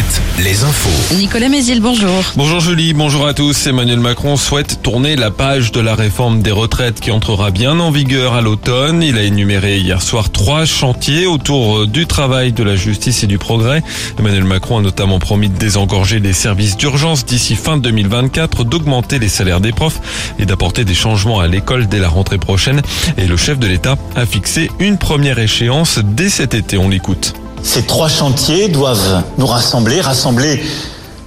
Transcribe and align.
Alouette, 0.00 0.22
les 0.38 0.64
infos. 0.64 1.14
Nicolas 1.16 1.48
Mézil, 1.48 1.80
bonjour. 1.80 2.24
Bonjour 2.36 2.60
Julie, 2.60 2.94
bonjour 2.94 3.26
à 3.26 3.34
tous. 3.34 3.66
Emmanuel 3.66 4.00
Macron 4.00 4.36
souhaite 4.36 4.82
tourner 4.82 5.16
la 5.16 5.30
page 5.30 5.72
de 5.72 5.80
la 5.80 5.94
réforme 5.94 6.42
des 6.42 6.50
retraites 6.50 7.00
qui 7.00 7.10
entrera 7.10 7.50
bien 7.50 7.78
en 7.80 7.90
vigueur 7.90 8.34
à 8.34 8.40
l'automne. 8.40 9.02
Il 9.02 9.18
a 9.18 9.22
énuméré 9.22 9.78
hier 9.78 10.00
soir 10.00 10.30
trois 10.30 10.64
chantiers 10.64 11.26
autour 11.26 11.86
du 11.86 12.06
travail, 12.06 12.52
de 12.52 12.62
la 12.62 12.76
justice 12.76 13.24
et 13.24 13.26
du 13.26 13.38
progrès. 13.38 13.82
Emmanuel 14.18 14.44
Macron 14.44 14.78
a 14.78 14.82
notamment 14.82 15.18
promis 15.18 15.48
de 15.48 15.58
désengorger 15.58 16.18
les 16.18 16.32
services 16.32 16.76
d'urgence 16.76 17.24
d'ici 17.26 17.54
fin 17.54 17.76
2024, 17.76 18.64
d'augmenter 18.64 19.18
les 19.18 19.28
salaires 19.28 19.60
des 19.60 19.72
profs 19.72 20.00
et 20.38 20.46
d'apporter 20.46 20.84
des 20.84 20.94
changements 20.94 21.40
à 21.40 21.46
l'école 21.46 21.86
dès 21.88 21.98
la 21.98 22.08
rentrée 22.08 22.38
prochaine. 22.38 22.80
Et 23.18 23.26
le 23.26 23.36
chef 23.36 23.58
de 23.58 23.66
l'État 23.66 23.96
a 24.16 24.24
fixé 24.24 24.70
une 24.78 24.98
première 24.98 25.38
échéance 25.38 25.98
dès 26.02 26.30
cet 26.30 26.54
été. 26.54 26.78
On 26.78 26.88
l'écoute. 26.88 27.34
Ces 27.62 27.82
trois 27.82 28.08
chantiers 28.08 28.68
doivent 28.68 29.22
nous 29.38 29.46
rassembler, 29.46 30.00
rassembler 30.00 30.62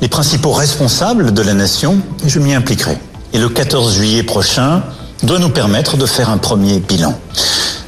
les 0.00 0.08
principaux 0.08 0.52
responsables 0.52 1.32
de 1.32 1.42
la 1.42 1.54
nation, 1.54 1.98
et 2.24 2.28
je 2.28 2.38
m'y 2.38 2.54
impliquerai. 2.54 2.98
Et 3.32 3.38
le 3.38 3.48
14 3.48 3.94
juillet 3.94 4.22
prochain 4.22 4.82
doit 5.22 5.38
nous 5.38 5.50
permettre 5.50 5.96
de 5.96 6.06
faire 6.06 6.30
un 6.30 6.38
premier 6.38 6.80
bilan. 6.80 7.18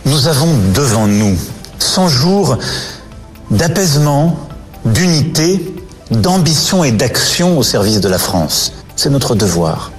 Nous 0.05 0.29
avons 0.29 0.55
devant 0.75 1.07
nous 1.07 1.37
100 1.79 2.09
jours 2.09 2.59
d'apaisement, 3.51 4.39
d'unité, 4.85 5.75
d'ambition 6.11 6.85
et 6.85 6.93
d'action 6.93 7.59
au 7.59 7.63
service 7.63 8.01
de 8.01 8.09
la 8.09 8.19
France. 8.19 8.73
C'est 8.97 9.11
notre 9.11 9.35
devoir. 9.35 9.91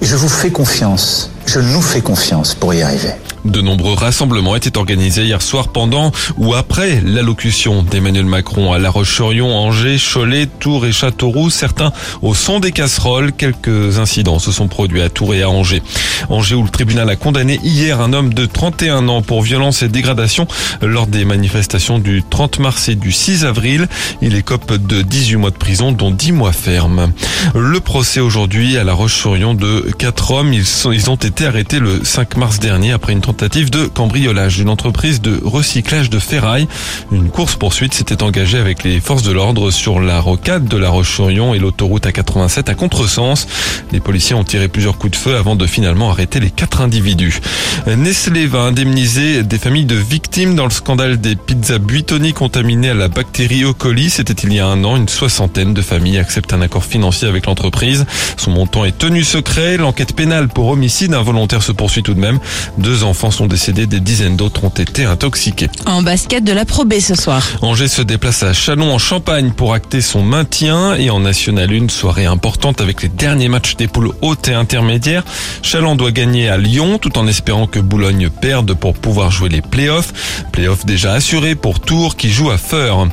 Et 0.00 0.06
je 0.06 0.16
vous 0.16 0.28
fais 0.28 0.50
confiance, 0.50 1.30
je 1.46 1.60
nous 1.60 1.82
fais 1.82 2.00
confiance 2.00 2.54
pour 2.54 2.74
y 2.74 2.82
arriver. 2.82 3.14
De 3.44 3.60
nombreux 3.60 3.92
rassemblements 3.92 4.56
étaient 4.56 4.78
organisés 4.78 5.24
hier 5.24 5.42
soir 5.42 5.68
pendant 5.68 6.12
ou 6.38 6.54
après 6.54 7.02
l'allocution 7.04 7.82
d'Emmanuel 7.82 8.24
Macron 8.24 8.72
à 8.72 8.78
La 8.78 8.88
Roche-sur-Yon, 8.88 9.54
Angers, 9.54 9.98
Cholet, 9.98 10.46
Tours 10.46 10.86
et 10.86 10.92
Châteauroux. 10.92 11.50
Certains 11.50 11.92
au 12.22 12.34
son 12.34 12.58
des 12.58 12.72
casseroles. 12.72 13.32
Quelques 13.32 13.98
incidents 13.98 14.38
se 14.38 14.50
sont 14.50 14.66
produits 14.66 15.02
à 15.02 15.10
Tours 15.10 15.34
et 15.34 15.42
à 15.42 15.50
Angers. 15.50 15.82
Angers 16.30 16.54
où 16.54 16.62
le 16.62 16.70
tribunal 16.70 17.10
a 17.10 17.16
condamné 17.16 17.60
hier 17.62 18.00
un 18.00 18.14
homme 18.14 18.32
de 18.32 18.46
31 18.46 19.08
ans 19.08 19.20
pour 19.20 19.42
violence 19.42 19.82
et 19.82 19.88
dégradation 19.88 20.46
lors 20.80 21.06
des 21.06 21.26
manifestations 21.26 21.98
du 21.98 22.22
30 22.22 22.60
mars 22.60 22.88
et 22.88 22.94
du 22.94 23.12
6 23.12 23.44
avril. 23.44 23.88
Il 24.22 24.36
écope 24.36 24.72
de 24.72 25.02
18 25.02 25.36
mois 25.36 25.50
de 25.50 25.56
prison 25.56 25.92
dont 25.92 26.10
10 26.10 26.32
mois 26.32 26.52
ferme. 26.52 27.12
Le 27.54 27.78
procès 27.80 28.20
aujourd'hui 28.20 28.78
à 28.78 28.84
La 28.84 28.94
Roche-sur-Yon 28.94 29.52
de 29.52 29.92
quatre 29.98 30.30
hommes. 30.30 30.54
Ils, 30.54 30.64
ils 30.92 31.10
ont 31.10 31.16
été 31.16 31.44
arrêtés 31.44 31.78
le 31.78 32.02
5 32.02 32.38
mars 32.38 32.58
dernier 32.58 32.92
après 32.92 33.12
une 33.12 33.20
tentative 33.20 33.33
de 33.34 33.86
cambriolage 33.86 34.56
d'une 34.56 34.68
entreprise 34.68 35.20
de 35.20 35.40
recyclage 35.44 36.08
de 36.08 36.18
ferraille. 36.18 36.68
Une 37.10 37.30
course-poursuite 37.30 37.92
s'était 37.92 38.22
engagée 38.22 38.58
avec 38.58 38.84
les 38.84 39.00
forces 39.00 39.22
de 39.22 39.32
l'ordre 39.32 39.70
sur 39.70 40.00
la 40.00 40.20
rocade 40.20 40.66
de 40.66 40.76
la 40.76 40.88
Roche-sur-Yon 40.88 41.52
et 41.52 41.58
l'autoroute 41.58 42.06
A87 42.06 42.70
à 42.70 42.74
contresens. 42.74 43.46
Les 43.92 44.00
policiers 44.00 44.34
ont 44.34 44.44
tiré 44.44 44.68
plusieurs 44.68 44.98
coups 44.98 45.12
de 45.12 45.16
feu 45.16 45.36
avant 45.36 45.56
de 45.56 45.66
finalement 45.66 46.10
arrêter 46.10 46.40
les 46.40 46.50
quatre 46.50 46.80
individus. 46.80 47.40
Nestlé 47.86 48.46
va 48.46 48.60
indemniser 48.60 49.42
des 49.42 49.58
familles 49.58 49.84
de 49.84 49.96
victimes 49.96 50.54
dans 50.54 50.64
le 50.64 50.70
scandale 50.70 51.20
des 51.20 51.36
pizzas 51.36 51.78
buitoni 51.78 52.32
contaminées 52.32 52.90
à 52.90 52.94
la 52.94 53.08
bactérie 53.08 53.64
E. 53.64 53.72
coli. 53.72 54.10
C'était 54.10 54.32
il 54.32 54.52
y 54.52 54.60
a 54.60 54.66
un 54.66 54.84
an. 54.84 54.96
Une 54.96 55.08
soixantaine 55.08 55.74
de 55.74 55.82
familles 55.82 56.18
acceptent 56.18 56.52
un 56.52 56.60
accord 56.60 56.84
financier 56.84 57.28
avec 57.28 57.46
l'entreprise. 57.46 58.06
Son 58.36 58.52
montant 58.52 58.84
est 58.84 58.96
tenu 58.96 59.24
secret. 59.24 59.76
L'enquête 59.76 60.14
pénale 60.14 60.48
pour 60.48 60.68
homicide 60.68 61.14
involontaire 61.14 61.62
se 61.62 61.72
poursuit 61.72 62.02
tout 62.02 62.14
de 62.14 62.20
même. 62.20 62.38
Deux 62.78 63.04
enfants 63.04 63.23
sont 63.30 63.46
décédés, 63.46 63.86
des 63.86 64.00
dizaines 64.00 64.36
d'autres 64.36 64.64
ont 64.64 64.68
été 64.70 65.04
intoxiqués. 65.04 65.68
En 65.86 66.02
basket 66.02 66.44
de 66.44 66.52
la 66.52 66.64
Pro 66.64 66.84
B 66.84 66.94
ce 67.00 67.14
soir. 67.14 67.42
Angers 67.62 67.88
se 67.88 68.02
déplace 68.02 68.42
à 68.42 68.52
Chalon 68.52 68.92
en 68.92 68.98
Champagne 68.98 69.52
pour 69.56 69.74
acter 69.74 70.00
son 70.00 70.22
maintien 70.22 70.94
et 70.94 71.10
en 71.10 71.20
National 71.20 71.70
1, 71.70 71.88
soirée 71.88 72.26
importante 72.26 72.80
avec 72.80 73.02
les 73.02 73.08
derniers 73.08 73.48
matchs 73.48 73.76
des 73.76 73.88
poules 73.88 74.12
hautes 74.22 74.48
et 74.48 74.54
intermédiaires. 74.54 75.24
Chalon 75.62 75.96
doit 75.96 76.12
gagner 76.12 76.48
à 76.48 76.56
Lyon 76.56 76.98
tout 76.98 77.18
en 77.18 77.26
espérant 77.26 77.66
que 77.66 77.80
Boulogne 77.80 78.28
perde 78.30 78.74
pour 78.74 78.94
pouvoir 78.94 79.30
jouer 79.30 79.48
les 79.48 79.62
playoffs. 79.62 80.12
Playoffs 80.52 80.84
déjà 80.86 81.12
assurés 81.12 81.54
pour 81.54 81.80
Tours 81.80 82.16
qui 82.16 82.30
joue 82.30 82.50
à 82.50 82.58
Feur. 82.58 83.08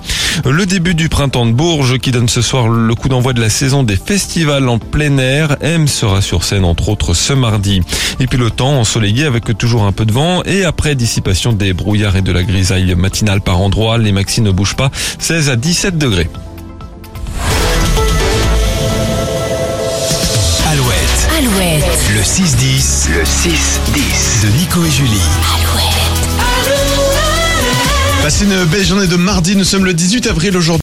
Le 0.46 0.66
début 0.66 0.96
du 0.96 1.10
printemps 1.10 1.46
de 1.46 1.52
Bourges 1.52 1.98
qui 2.00 2.12
donne 2.12 2.30
ce 2.30 2.42
soir 2.42 2.68
le 2.70 2.96
coup 2.96 3.10
d'envoi 3.10 3.34
de 3.34 3.42
la 3.42 3.50
saison 3.50 3.84
des 3.84 3.96
festivals 3.96 4.68
en 4.70 4.80
plein 4.80 5.18
air. 5.18 5.58
M 5.62 5.88
sera 5.88 6.22
sur 6.22 6.44
scène 6.44 6.66
entre 6.66 6.90
autres 6.90 7.14
ce 7.14 7.34
mardi. 7.34 7.82
Et 8.20 8.28
puis 8.28 8.38
le 8.38 8.50
temps 8.50 8.80
ensoleillé 8.80 9.26
avec 9.26 9.58
toujours 9.58 9.84
un 9.84 9.92
peu 9.92 10.06
de 10.06 10.12
vent 10.12 10.42
et 10.44 10.64
après 10.66 10.96
dissipation 10.96 11.54
des 11.54 11.74
brouillards 11.74 12.16
et 12.16 12.22
de 12.22 12.32
la 12.32 12.44
grisaille 12.44 12.96
matinale 12.96 13.42
par 13.42 13.60
endroits, 13.62 13.98
les 13.98 14.12
maxi 14.12 14.42
ne 14.42 14.52
bougent 14.52 14.76
pas. 14.76 14.90
16 15.20 15.50
à 15.50 15.56
17 15.56 15.98
degrés. 15.98 16.30
Alouette, 20.72 21.30
Alouette. 21.38 22.00
le 22.14 22.22
6-10, 22.22 23.10
le 23.12 23.24
6-10 23.24 24.44
de 24.44 24.58
Nico 24.58 24.86
et 24.86 24.92
Julie. 24.92 26.01
Passez 28.22 28.46
une 28.46 28.66
belle 28.66 28.86
journée 28.86 29.08
de 29.08 29.16
mardi, 29.16 29.56
nous 29.56 29.64
sommes 29.64 29.84
le 29.84 29.94
18 29.94 30.28
avril 30.28 30.56
aujourd'hui. 30.56 30.80